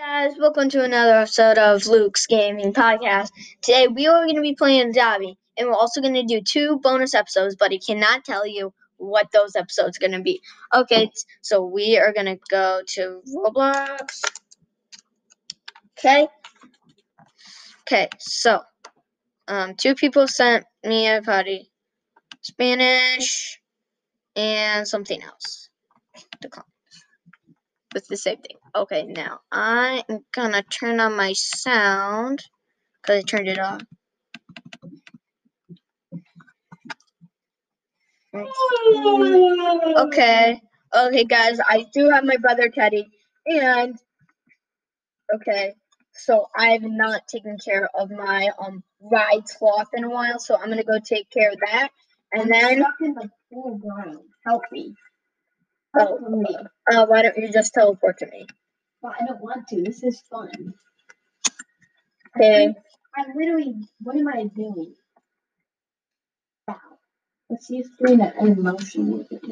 [0.00, 3.28] guys, welcome to another episode of Luke's Gaming Podcast.
[3.60, 6.80] Today we are going to be playing Dobby, and we're also going to do two
[6.82, 10.40] bonus episodes, but he cannot tell you what those episodes are going to be.
[10.74, 11.10] Okay,
[11.42, 14.22] so we are going to go to Roblox.
[15.98, 16.28] Okay.
[17.82, 18.62] Okay, so
[19.48, 21.70] um, two people sent me a party
[22.40, 23.60] Spanish
[24.34, 25.68] and something else
[26.50, 26.66] comment
[27.92, 28.56] with the same thing.
[28.74, 32.42] Okay, now I am gonna turn on my sound
[33.02, 33.82] because I turned it off.
[39.96, 40.60] Okay,
[40.96, 43.08] okay, guys, I do have my brother Teddy,
[43.46, 43.98] and
[45.34, 45.74] okay,
[46.12, 50.56] so I have not taken care of my um ride sloth in a while, so
[50.56, 51.88] I'm gonna go take care of that,
[52.32, 54.18] and I'm then stuck in the full ground.
[54.46, 54.94] Help me.
[55.98, 56.56] oh, Help me.
[56.92, 58.46] uh, why don't you just teleport to me?
[59.02, 59.82] But I don't want to.
[59.82, 60.74] This is fun.
[62.36, 62.74] Okay.
[63.16, 64.94] I literally, what am I doing?
[66.68, 66.76] Wow.
[67.48, 69.42] Let's see if doing that in motion with it.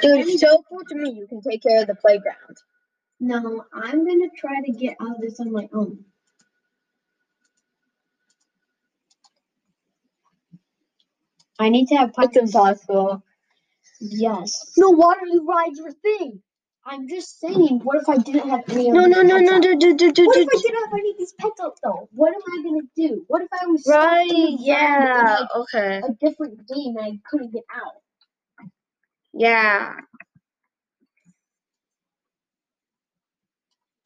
[0.00, 2.56] Dude, you teleport to me, you can take care of the playground.
[3.20, 6.04] No, I'm gonna try to get out of this on my own.
[11.58, 13.22] I need to have It's impossible.
[14.00, 14.72] Yes.
[14.76, 16.40] No, water rides your thing.
[16.88, 19.62] I'm just saying, what if I didn't have any No, of no, no, no, out?
[19.62, 22.08] do, do, do, do, What if I didn't have any of these pets out though?
[22.12, 23.24] What am I gonna do?
[23.28, 26.02] What if I was stuck in Right, the ground yeah, in, like, okay.
[26.02, 28.02] a different game and I couldn't get out?
[29.34, 29.94] Yeah.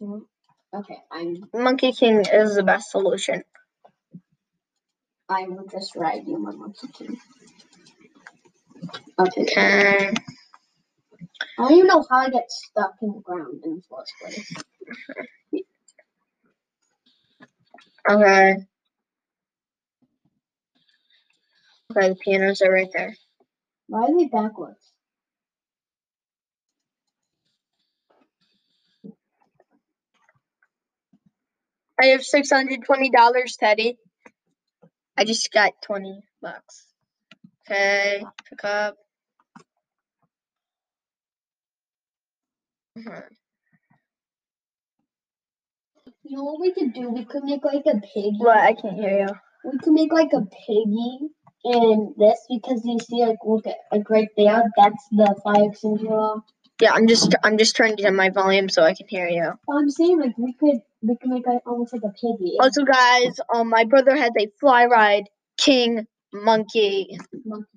[0.02, 0.22] Mm,
[0.74, 3.44] okay, I'm Monkey King is the best solution.
[5.28, 7.18] I will just ride you, my monkey king.
[9.18, 9.42] Okay.
[9.42, 10.12] Okay.
[11.58, 14.52] I don't even know how I get stuck in the ground in the first place.
[18.08, 18.56] Okay.
[21.92, 23.14] Okay, the pianos are right there.
[23.88, 24.92] Why are they backwards?
[32.00, 33.98] I have six hundred twenty dollars, Teddy.
[35.18, 36.86] I just got twenty bucks.
[37.70, 38.96] Okay, pick up.
[42.96, 43.32] Mhm.
[46.24, 47.10] You know what we could do?
[47.10, 48.36] We could make like a piggy.
[48.38, 48.56] What?
[48.58, 49.70] I can't hear you.
[49.70, 51.28] We could make like a piggy
[51.64, 56.42] in this because you see like look at like right there, that's the fire extinguisher.
[56.80, 59.52] Yeah, I'm just I'm just turning down my volume so I can hear you.
[59.70, 62.56] I'm saying like we could we could make like almost like a piggy.
[62.60, 65.24] Also, guys, um, my brother has a fly ride
[65.58, 67.16] king monkey.
[67.44, 67.68] Monkey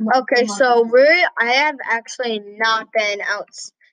[0.00, 3.48] Okay, so we I have actually not been out.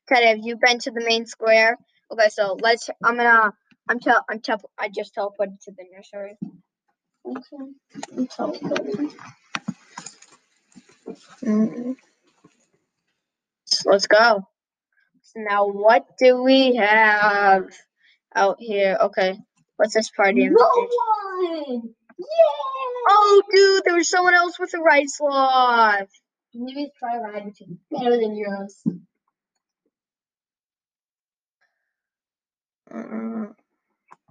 [0.07, 1.77] Teddy, have you been to the main square?
[2.11, 2.89] Okay, so let's.
[3.03, 3.53] I'm gonna.
[3.89, 4.23] I'm tell.
[4.29, 4.61] I'm tel.
[4.77, 6.37] I just teleported to the nursery.
[7.25, 7.71] Okay.
[8.15, 9.13] I'm teleporting.
[11.43, 11.95] Mm.
[13.65, 14.47] So let's go.
[15.23, 17.67] So now, what do we have
[18.35, 18.97] out here?
[19.01, 19.39] Okay,
[19.77, 20.49] what's this party?
[20.49, 20.89] No
[21.31, 21.95] one!
[22.19, 22.25] Yeah!
[23.09, 26.09] Oh, dude, there was someone else with a right sloth.
[26.53, 28.83] Maybe try ride which is better than yours.
[32.91, 33.53] Mm.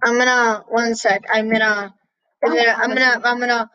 [0.03, 1.23] I'm gonna one sec.
[1.31, 1.93] I'm gonna.
[2.43, 2.71] I'm gonna.
[2.77, 3.21] I'm gonna.
[3.23, 3.69] I'm gonna.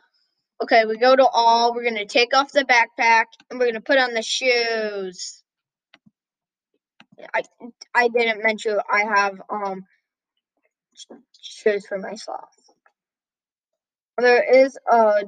[0.63, 1.75] Okay, we go to all.
[1.75, 5.43] We're gonna take off the backpack and we're gonna put on the shoes.
[7.35, 7.43] I
[7.95, 9.85] I didn't mention I have um
[11.41, 12.60] shoes for my sloth.
[14.21, 15.25] There is a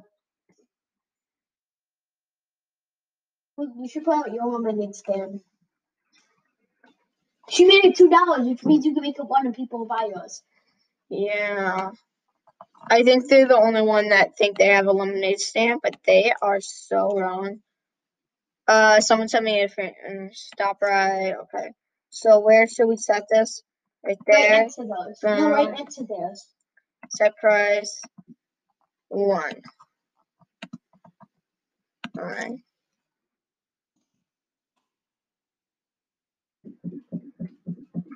[3.58, 5.40] You should put out your lemonade stand.
[7.48, 10.10] She made it two dollars, which means you can make it one and people buy
[10.14, 10.42] yours.
[11.10, 11.90] yeah.
[12.90, 16.32] I think they're the only one that think they have a lemonade stand, but they
[16.42, 17.60] are so wrong.
[18.68, 19.94] Uh, someone sent me a friend.
[20.08, 21.34] uh, Stop right.
[21.42, 21.72] Okay.
[22.10, 23.62] So where should we set this?
[24.04, 24.36] Right there.
[24.38, 25.20] Right next to those.
[25.24, 26.46] No, right next to theirs.
[27.10, 28.00] Set price
[29.12, 29.62] one.
[32.18, 32.60] Alright.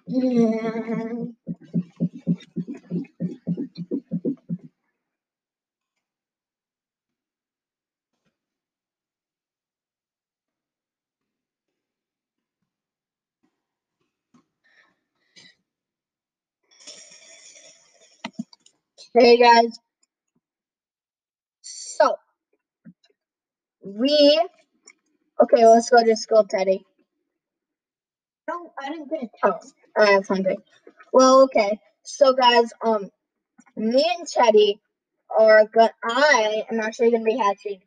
[0.09, 1.25] Hmm.
[19.15, 19.79] Hey guys.
[21.63, 22.17] So
[23.87, 24.41] we
[25.43, 26.85] okay, let's go to school, Teddy.
[28.49, 28.73] don't.
[28.81, 29.75] I didn't get a Oh, text.
[29.97, 30.59] I was hungry.
[31.13, 31.81] Well, okay.
[32.03, 33.11] So, guys, um,
[33.77, 34.81] me and Teddy
[35.39, 35.91] are good.
[36.05, 37.81] I am actually gonna be hatching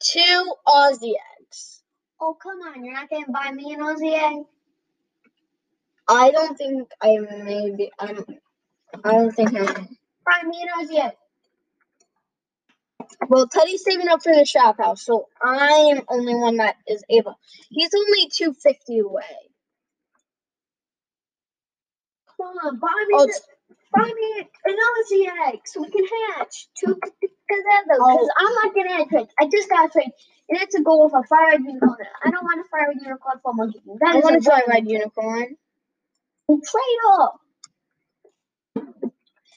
[0.00, 1.82] two Aussie eggs.
[2.20, 2.84] Oh come on!
[2.84, 4.44] You're not gonna buy me an Aussie egg?
[6.08, 8.24] I don't think I maybe I'm.
[9.04, 11.12] I don't think i can Buy me an Aussie egg.
[13.28, 17.02] Well, Teddy's saving up for the shop house, so I am only one that is
[17.10, 17.38] able.
[17.70, 19.22] He's only two fifty away.
[22.36, 23.14] Come on, buy me.
[23.14, 23.40] Oh, the,
[23.92, 26.04] buy me an Aussie egg so we can
[26.34, 27.96] hatch two together.
[27.98, 29.28] Because I'm not getting a trade.
[29.40, 30.12] I just got a trade.
[30.48, 32.06] And it's a go with a fire unicorn.
[32.24, 33.80] I don't want a fire unicorn for monkey.
[34.00, 35.56] That I is want a try red unicorn.
[36.48, 37.40] Trade up.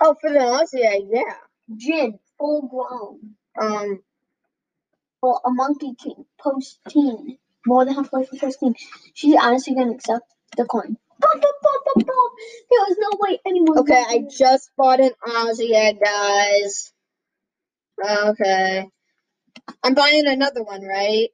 [0.01, 1.35] Oh, for the Aussie egg, yeah.
[1.75, 3.35] Jin, full grown.
[3.59, 4.01] Um,
[5.21, 7.37] well, a monkey king, post teen.
[7.65, 8.75] More than halfway from post teen.
[9.13, 10.25] She's honestly gonna accept
[10.55, 10.97] the coin.
[11.19, 12.29] Bum, bum, bum, bum, bum.
[12.69, 13.79] There was no way anyone.
[13.79, 16.93] okay, I just bought an Aussie egg, guys.
[18.01, 18.87] Okay.
[19.83, 21.29] I'm buying another one, right?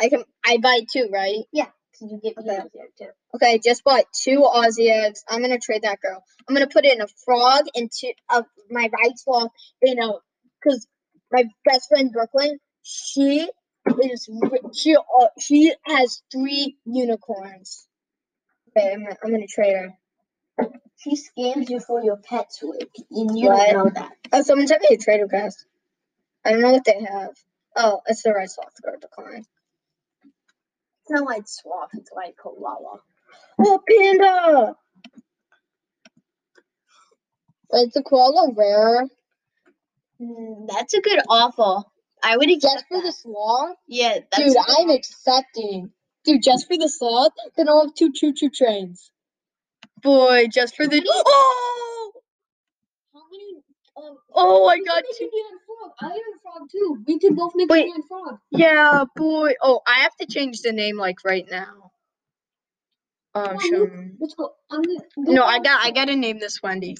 [0.00, 0.24] I can.
[0.44, 1.44] I buy two, right?
[1.52, 1.72] that.
[2.00, 2.48] You get Okay.
[2.48, 3.10] Aussie egg too.
[3.36, 5.22] Okay, I just bought two Aussie eggs.
[5.28, 6.24] I'm gonna trade that girl.
[6.48, 9.46] I'm gonna put it in a frog and two of my right claw
[9.82, 10.12] in a
[10.62, 10.86] because
[11.32, 13.48] my best friend Brooklyn, she
[14.04, 14.28] is
[14.74, 17.86] she uh, she has three unicorns.
[18.76, 19.94] Okay, I'm gonna, I'm gonna trade her.
[20.98, 23.68] She scams you for your pet's wig, and you What?
[23.68, 24.12] don't know that.
[24.32, 25.66] Oh, someone sent me a trade request.
[26.44, 27.30] I don't know what they have.
[27.76, 29.44] Oh, it's the right soft card decline.
[31.02, 31.90] It's not like swap.
[31.94, 33.00] It's like koala.
[33.60, 34.74] Oh, panda!
[37.72, 39.08] It's a koala rare.
[40.20, 41.84] Mm, that's a good offer.
[42.22, 43.06] I would accept Just for that.
[43.06, 43.76] the sloth?
[43.88, 45.90] Yeah, that's Dude, good I'm accepting.
[46.24, 49.10] Dude, just for the sloth, then I'll have two choo choo trains.
[50.02, 51.02] Boy, just for the.
[51.08, 52.12] Oh!
[53.14, 53.62] How many?
[53.96, 55.24] Um, Oh, I got two.
[55.24, 55.92] make Indian frog.
[56.00, 57.04] I have a frog too.
[57.06, 57.86] We can both make Wait.
[57.86, 58.38] Indian frog.
[58.50, 59.52] Yeah, boy.
[59.62, 61.92] Oh, I have to change the name like right now.
[63.34, 63.92] Um, Come on, Luke.
[64.20, 64.52] Let's go.
[64.70, 65.00] I'm gonna.
[65.16, 66.96] No, I got I gotta name this Wendy.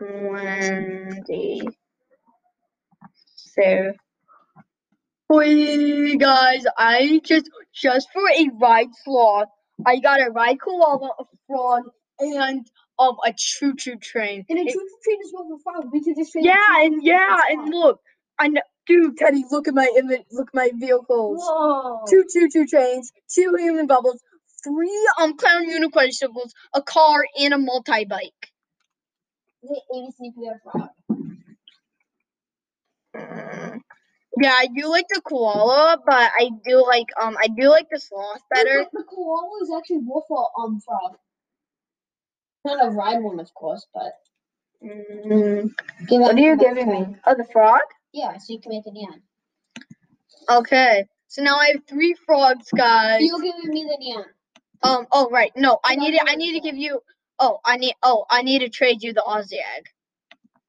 [0.00, 1.62] Wendy.
[3.36, 3.92] So
[5.28, 9.48] Boy guys, I just just for a ride sloth,
[9.86, 11.84] I got a ride koala, a frog,
[12.18, 12.66] and
[12.98, 14.44] um a choo choo train.
[14.48, 15.92] And a choo choo train is one for frog.
[15.92, 16.46] We can just trade.
[16.46, 18.00] yeah, and yeah, and look,
[18.40, 21.44] I know, dude, Teddy, look at my image, look at my vehicles.
[21.48, 22.04] Whoa.
[22.10, 24.20] two choo choo trains, two human bubbles,
[24.64, 28.49] three um clown unicorn circles, a car, and a multi bike.
[29.62, 30.88] The ABCPF frog.
[34.40, 38.00] Yeah, I do like the koala, but I do like um I do like the
[38.00, 38.86] sloth better.
[38.92, 41.16] The, koala is actually more for um frog.
[42.64, 44.12] Not a ride one, of course, but.
[44.82, 45.70] Mm,
[46.08, 47.16] what are you giving me?
[47.26, 47.80] Oh, the frog.
[48.12, 49.22] Yeah, so you can make it neon.
[50.48, 53.22] Okay, so now I have three frogs, guys.
[53.22, 54.24] You're giving me the neon.
[54.82, 55.06] Um.
[55.12, 55.52] Oh, right.
[55.56, 56.22] No, I need it.
[56.26, 57.02] I need to give you.
[57.40, 57.94] Oh, I need.
[58.02, 59.86] Oh, I need to trade you the Aussie egg.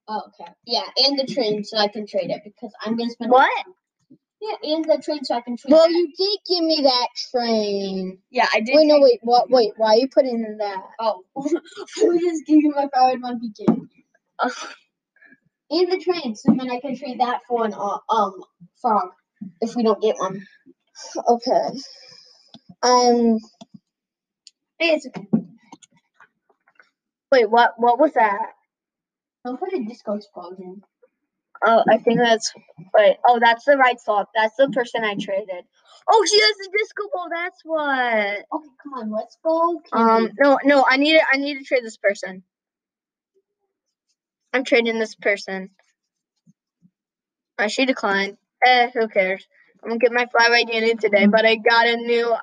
[0.07, 0.51] Oh, okay.
[0.65, 3.31] Yeah, and the train so I can trade it because I'm gonna spend.
[3.31, 3.65] What?
[4.41, 5.71] Yeah, and the train so I can trade.
[5.71, 5.93] Well, that.
[5.93, 8.19] you did give me that train.
[8.31, 8.75] Yeah, I did.
[8.75, 9.19] Wait, no, wait.
[9.23, 9.49] What?
[9.51, 10.83] Wait, why are you putting in that?
[10.99, 11.41] Oh, I
[12.05, 13.89] was just giving you my powered monkey king.
[15.71, 18.33] And the train, so then I can trade that for an uh, um
[18.81, 19.09] frog
[19.61, 20.45] if we don't get one.
[21.27, 21.69] Okay.
[22.83, 23.39] Um.
[24.79, 25.27] Hey, it's okay.
[27.31, 27.49] Wait.
[27.49, 27.73] What?
[27.77, 28.53] What was that?
[29.45, 30.83] Don't put a disco explosion.
[31.65, 32.53] Oh, I think that's.
[32.97, 33.17] Wait.
[33.27, 34.29] Oh, that's the right slot.
[34.35, 35.65] That's the person I traded.
[36.09, 37.27] Oh, she has the disco ball.
[37.31, 38.45] That's what.
[38.53, 39.81] Okay, come on, let's go.
[39.93, 40.31] Um.
[40.39, 40.59] No.
[40.63, 40.85] No.
[40.89, 41.13] I need.
[41.13, 42.43] to I need to trade this person.
[44.53, 45.69] I'm trading this person.
[47.57, 48.37] Uh, she declined.
[48.65, 49.47] Eh, who cares?
[49.83, 52.35] I'm gonna get my fly right in today, but I got a new.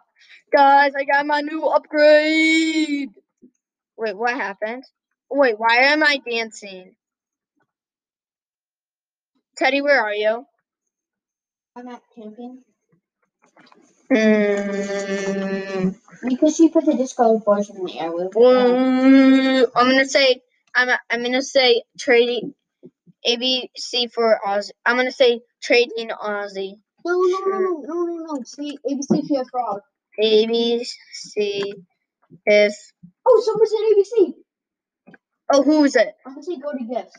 [0.54, 3.11] Guys, I got my new upgrade.
[3.99, 4.85] Wait, what happened?
[5.31, 6.95] Wait, why am I dancing?
[9.57, 10.47] Teddy, where are you?
[11.76, 12.62] I'm at camping
[14.11, 15.95] Mm,
[16.26, 18.11] because she put the disco explosion in the air.
[18.11, 20.40] With mm, I'm gonna say
[20.75, 22.55] I'm I'm gonna say trading
[23.26, 24.71] ABC for Aussie.
[24.87, 26.76] I'm gonna say trading Aussie.
[27.05, 28.43] no, no, no, no, no, no, no.
[28.45, 29.81] See, ABC for a frog.
[30.19, 31.75] ABC
[32.47, 32.75] if
[33.26, 33.78] Oh, someone said
[34.28, 34.35] ABC.
[35.52, 36.14] oh who is it?
[36.26, 37.16] I'm gonna say go to gifts.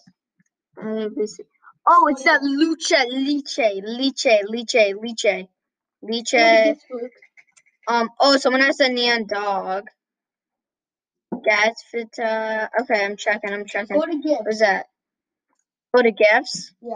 [0.79, 1.45] ABC.
[1.87, 5.47] Oh, it's that Luce Liche Liche Liche Liche
[6.03, 6.75] Liche.
[7.87, 8.09] Um.
[8.19, 9.85] Oh, someone has a neon dog.
[11.43, 12.69] Gas Vita.
[12.81, 13.51] Okay, I'm checking.
[13.53, 13.97] I'm checking.
[13.97, 14.41] Go to gifts.
[14.45, 14.87] What's that?
[15.95, 16.73] Go to gifts.
[16.81, 16.95] Yeah.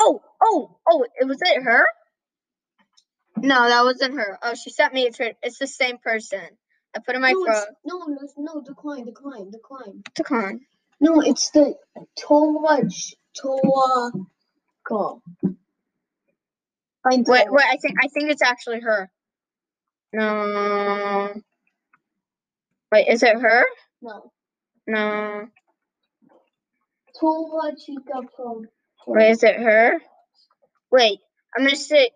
[0.00, 1.06] Oh, oh, oh!
[1.20, 1.84] It was it her?
[3.44, 4.38] No, that wasn't her.
[4.42, 5.36] Oh, she sent me a trade.
[5.42, 6.40] It's the same person.
[6.96, 7.64] I put in my no, phone.
[7.84, 10.02] no, no, no, decline, decline, decline.
[10.14, 10.60] Decline.
[10.98, 11.74] No, it's the
[12.16, 12.80] Toa
[13.36, 14.12] Toa.
[17.02, 17.66] Find Wait, wait.
[17.68, 19.10] I think I think it's actually her.
[20.14, 21.34] No.
[22.92, 23.64] Wait, is it her?
[24.00, 24.32] No.
[24.86, 25.48] No.
[27.20, 28.68] Toa Chica from.
[29.06, 30.00] Wait, is it her?
[30.90, 31.18] Wait,
[31.54, 32.10] I'm gonna say.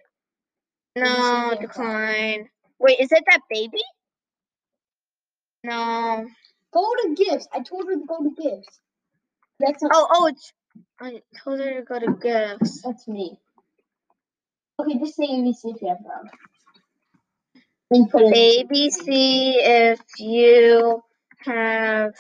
[1.01, 2.49] Let me see No, decline.
[2.81, 3.79] Wait, is it that baby?
[5.65, 6.27] No.
[6.73, 7.49] Go to gifts.
[7.53, 8.81] I told her to go to gifts.
[9.61, 9.93] That's not.
[9.95, 10.53] Oh, oh, it's.
[11.01, 12.83] I told her to go to gifts.
[12.83, 13.39] That's me.
[14.81, 16.29] Okay, just say ABC if you have wrong.
[17.91, 18.93] Then put it.
[18.93, 21.03] See if you
[21.45, 22.13] have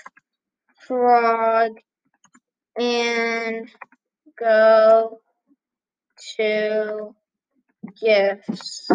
[0.86, 1.72] frog
[2.78, 3.68] and
[4.38, 5.20] go
[6.36, 7.14] to
[8.00, 8.88] gifts.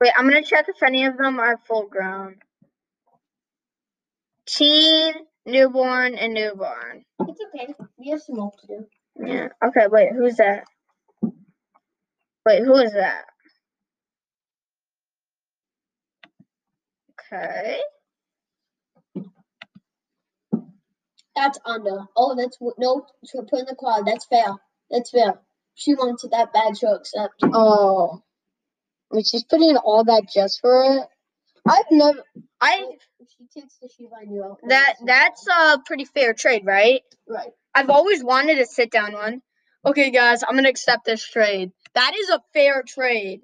[0.00, 2.36] Wait, I'm gonna check if any of them are full grown.
[4.46, 5.14] Teen,
[5.46, 7.04] newborn, and newborn.
[7.20, 7.74] It's okay.
[7.98, 8.86] We have some work to do.
[9.26, 9.48] Yeah.
[9.64, 10.64] Okay, wait, who's that?
[12.46, 13.24] Wait, who is that?
[17.32, 17.78] Okay.
[21.36, 22.04] That's under.
[22.16, 23.06] Oh, that's no.
[23.24, 24.06] So put in the cloud.
[24.06, 24.56] That's fair.
[24.90, 25.40] That's fair.
[25.74, 26.76] She wanted that bad.
[26.76, 27.34] She'll accept.
[27.44, 28.22] Oh.
[29.10, 31.08] Wait, she's putting all that just for it?
[31.66, 32.22] I've never
[32.60, 32.84] I
[33.20, 37.02] she takes the Shiba Inu that that's a pretty fair trade, right?
[37.28, 37.50] right.
[37.74, 39.42] I've always wanted a sit down one.
[39.84, 41.72] Okay, guys, I'm gonna accept this trade.
[41.94, 43.40] That is a fair trade.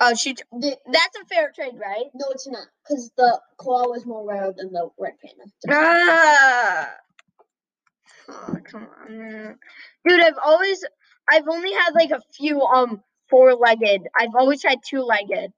[0.00, 0.32] Oh, she.
[0.32, 2.06] The, That's a fair trade, right?
[2.14, 2.66] no, it's not.
[2.82, 5.52] Because the claw was more rare than the red panda.
[5.70, 6.90] Ah.
[8.28, 9.58] Oh, come on,
[10.08, 10.20] dude.
[10.22, 10.84] I've always,
[11.28, 14.02] I've only had like a few um four legged.
[14.18, 15.52] I've always had two legged.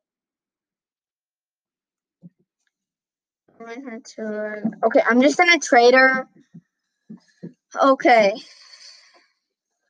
[4.85, 6.27] Okay, I'm just gonna trade her.
[7.81, 8.35] Okay.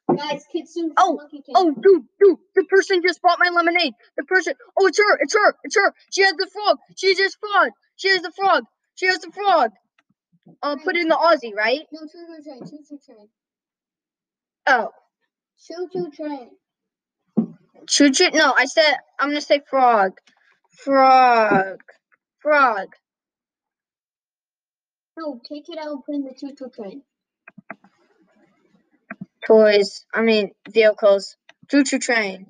[0.09, 0.92] Guys, Kitsune.
[0.99, 1.54] Oh, Monkey King.
[1.54, 3.94] Oh, dude, dude, the person just bought my lemonade.
[4.16, 5.94] The person, oh, it's her, it's her, it's her.
[6.12, 6.78] She has the frog.
[6.97, 7.71] She just frog.
[7.97, 8.64] She has the frog.
[8.94, 9.71] She has the frog.
[10.62, 11.80] Uh, put in the Aussie, right?
[11.92, 12.61] No, choo choo train.
[12.68, 13.28] Choo choo train.
[14.66, 14.90] Oh,
[15.59, 16.50] Choo choo train.
[17.88, 18.30] choo choo.
[18.32, 20.12] No, I said I'm gonna say frog,
[20.71, 21.80] frog,
[22.40, 22.88] frog.
[25.18, 27.02] No, take it out and put in the choo choo train.
[29.46, 30.04] Toys.
[30.14, 31.37] I mean vehicles.
[31.70, 32.46] Choo choo train.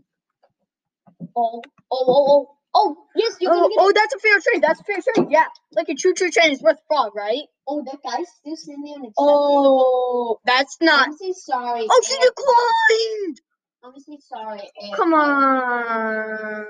[1.36, 2.56] Oh, oh, oh, oh.
[2.74, 4.62] Oh, oh yes, you're Oh, get oh, that's a fair trade.
[4.62, 5.28] That's a fair trade.
[5.30, 7.42] Yeah, like a choo choo train is worth frog, right?
[7.68, 9.12] Oh, that guy's still sitting there and.
[9.18, 11.08] Oh, that's not.
[11.08, 11.86] I'm sorry.
[11.90, 13.40] Oh, she declined.
[13.84, 14.70] I'm sorry.
[14.96, 16.66] Come on.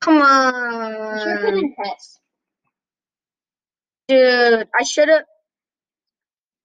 [0.00, 0.16] Come
[1.12, 1.58] You should put on.
[1.58, 2.20] in pets.
[4.08, 5.24] Dude, I should have.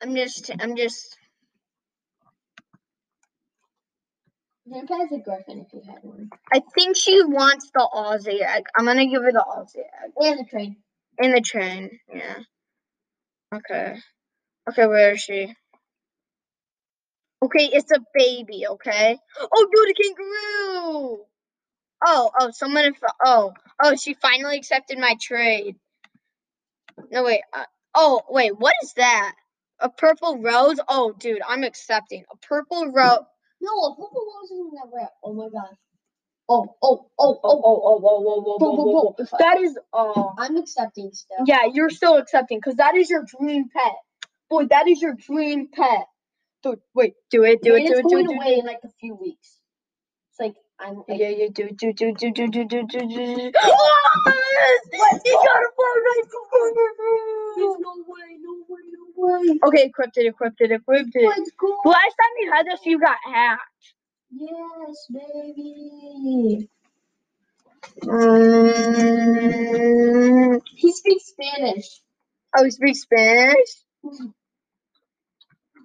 [0.02, 1.16] I'm just, I'm just.
[4.72, 6.30] Has a griffin if you had one.
[6.54, 8.66] I think she wants the Aussie egg.
[8.78, 10.12] I'm gonna give her the Aussie egg.
[10.18, 10.78] And the train.
[11.18, 12.36] In the train, yeah.
[13.54, 13.98] Okay.
[14.70, 15.54] Okay, where is she?
[17.42, 19.18] Okay, it's a baby, okay?
[19.40, 21.26] Oh, dude, a kangaroo!
[22.06, 22.94] Oh, oh, someone,
[23.26, 25.78] oh, oh, she finally accepted my trade.
[27.12, 27.64] No, wait, uh,
[27.96, 29.34] oh, wait, what is that?
[29.80, 30.80] A purple rose?
[30.88, 32.24] Oh, dude, I'm accepting.
[32.32, 33.20] A purple rose.
[33.62, 35.10] No, a purple rose isn't that rare.
[35.24, 35.76] Oh my god.
[36.50, 38.02] Oh, oh, oh, Oh, oh.
[38.04, 39.16] oh, oh, whoa.
[39.20, 40.34] If I- That is, oh.
[40.38, 41.38] I'm accepting still.
[41.46, 43.94] Yeah, you're still accepting because that is your dream pet.
[44.50, 46.06] Boy, that is your dream pet.
[46.64, 48.80] Dude, wait, do it, do it, do it, do going it, do away in like
[48.84, 49.58] a few weeks.
[50.32, 53.08] It's like I'm Yeah, yeah, do do do do do do do do do.
[53.08, 53.52] Yes!
[55.26, 56.24] He got a far right
[57.58, 59.60] There's no way, no way, no way.
[59.66, 61.28] Okay, equipped it, equipped it, equipped it.
[61.28, 61.68] Let's go.
[61.86, 63.62] Last time you had this, you got hacked.
[64.32, 66.70] Yes, baby.
[68.04, 69.02] Mm.
[70.76, 72.02] He speaks Spanish.
[72.58, 73.70] Oh, you speak Spanish?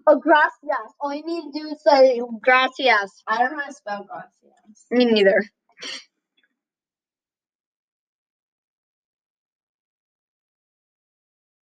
[0.06, 0.92] Oh, gracias.
[1.00, 3.22] All you need to do is say gracias.
[3.26, 4.86] I don't know how to spell gracias.
[4.90, 5.42] Me neither.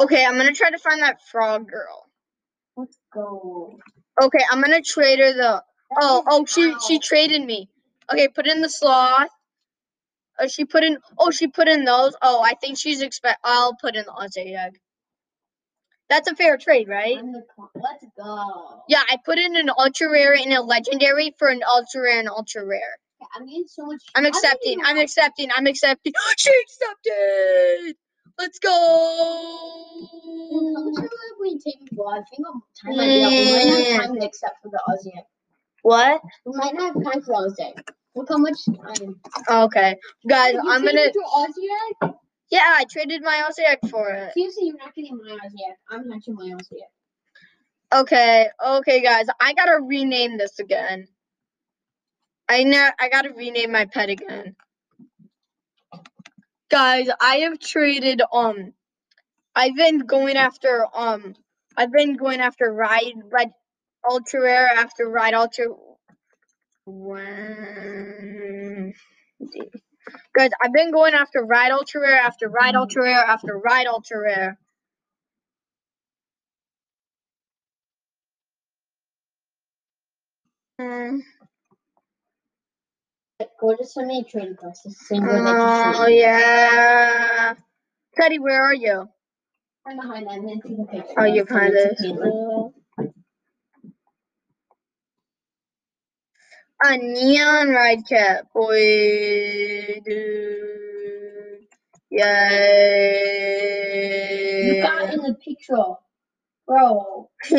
[0.02, 2.06] Okay, I'm gonna try to find that frog girl.
[2.78, 3.78] Let's go.
[4.22, 5.64] Okay, I'm gonna trade her the.
[6.02, 7.70] Oh, oh, she she traded me.
[8.12, 9.30] Okay, put in the sloth.
[10.40, 10.98] Oh, she put in.
[11.20, 12.16] Oh, she put in those.
[12.22, 13.40] Oh, I think she's expect.
[13.44, 14.80] I'll put in the Aussie egg.
[16.14, 17.18] That's a fair trade, right?
[17.18, 18.84] I'm the con- Let's go.
[18.88, 22.30] Yeah, I put in an ultra rare and a legendary for an ultra rare and
[22.30, 23.00] ultra rare.
[23.20, 24.04] Okay, I'm getting so much.
[24.14, 24.78] I'm accepting.
[24.86, 25.50] I'm accepting.
[25.56, 26.14] I'm accepting.
[26.38, 27.96] She accepted.
[28.38, 29.42] Let's Well,
[30.02, 30.76] go.
[30.76, 32.14] how much time have we taken for?
[32.14, 33.32] I think I'm time might be up.
[33.32, 34.06] We might not have mm.
[34.06, 35.20] time to accept for the Aussie.
[35.82, 36.22] What?
[36.46, 37.74] We might not have time for Aussie.
[38.14, 39.20] Look how much time.
[39.50, 39.96] Okay,
[40.30, 41.10] guys, I'm gonna.
[42.54, 42.64] Your Aussie egg?
[42.66, 44.34] Yeah, I traded my Aussie for it.
[44.34, 45.74] Seriously, you're not getting my Aussie.
[45.90, 46.84] I'm hatching my Aussie.
[47.94, 51.08] Okay, okay, guys, I gotta rename this again.
[52.50, 54.56] I know I gotta rename my pet again.
[56.72, 58.74] Guys, I have traded um
[59.56, 61.36] I've been going after um
[61.78, 63.52] I've been going after ride red
[64.10, 65.68] ultra rare after ride ultra
[66.86, 68.94] One-
[70.36, 74.20] Guys, I've been going after ride ultra rare after ride ultra rare after ride ultra
[74.20, 74.60] rare.
[80.80, 81.20] Hmm.
[83.60, 84.98] Go to so many trading places.
[85.12, 87.56] Oh yeah.
[88.16, 89.08] Teddy, where are you?
[89.86, 91.14] I'm behind that and then take a picture.
[91.18, 91.98] Oh, you're behind it.
[96.84, 98.76] A neon ride cap, boy.
[102.12, 102.22] Yay.
[104.62, 105.96] You got in the picture.
[106.68, 107.30] Bro.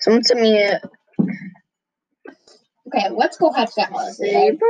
[0.00, 0.80] Someone sent me a
[2.88, 3.90] Okay, let's go hatch that.
[4.14, 4.66] Saber.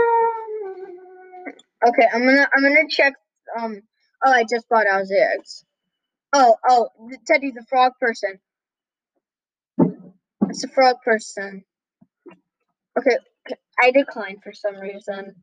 [1.89, 3.15] Okay, I'm gonna I'm gonna check.
[3.59, 3.83] Um.
[4.25, 5.65] Oh, I just bought Owl's eggs.
[6.33, 6.89] Oh, oh,
[7.27, 8.39] Teddy's a frog person.
[10.49, 11.65] It's a frog person.
[12.99, 13.17] Okay,
[13.83, 15.35] I declined for some reason.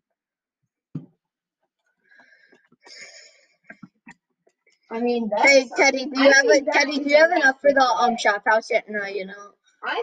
[4.91, 5.50] I mean, that's.
[5.50, 7.00] Hey, Teddy, do you I have a, Teddy?
[7.00, 8.86] Do you have enough for the um shop house yet?
[8.89, 9.52] No, you know.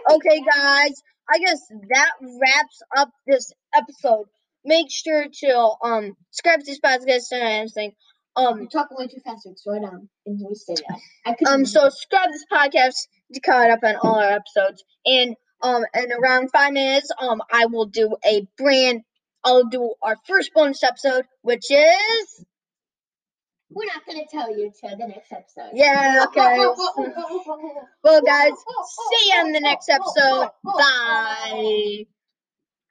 [0.09, 4.27] Okay, guys, I guess that wraps up this episode.
[4.65, 7.93] Make sure to um subscribe to this podcast and everything.
[8.35, 9.43] Um, You're talking way too fast.
[9.43, 10.99] so Slow down and we say that.
[11.25, 11.51] I.
[11.51, 14.83] Um, so subscribe to this podcast to caught up on all our episodes.
[15.05, 19.01] And um, in around five minutes, um, I will do a brand.
[19.43, 22.45] I'll do our first bonus episode, which is
[23.69, 25.71] we're not gonna tell you till the next episode.
[25.73, 26.25] yeah.
[26.27, 26.57] Okay.
[28.03, 30.49] Well, guys, see you on the next episode.
[30.63, 32.05] Bye.